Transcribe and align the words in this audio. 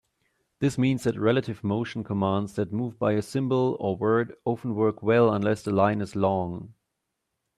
This 0.57 0.79
means 0.79 1.03
that 1.03 1.15
relative 1.15 1.63
motion 1.63 2.03
commands 2.03 2.55
that 2.55 2.73
move 2.73 2.97
by 2.97 3.11
a 3.11 3.21
symbol 3.21 3.77
or 3.79 3.95
word 3.95 4.33
often 4.45 4.73
work 4.73 5.03
well 5.03 5.31
unless 5.31 5.61
the 5.61 5.69
line 5.69 6.01
is 6.01 6.15
long. 6.15 6.73